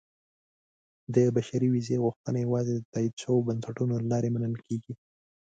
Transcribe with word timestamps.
•د 1.15 1.17
بشري 1.35 1.67
ویزې 1.71 1.97
غوښتنه 2.03 2.37
یوازې 2.45 2.71
د 2.75 2.79
تایید 2.93 3.13
شویو 3.21 3.45
بنسټونو 3.47 3.93
له 4.01 4.05
لارې 4.11 4.29
منل 4.35 4.55
کېږي. 4.67 4.93